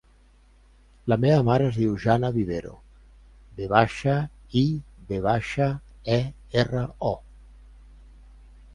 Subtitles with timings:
[1.11, 2.73] La meva mare es diu Janna Vivero:
[3.61, 4.17] ve baixa,
[4.65, 4.67] i,
[5.13, 5.71] ve baixa,
[6.19, 6.21] e,
[6.65, 7.17] erra, o.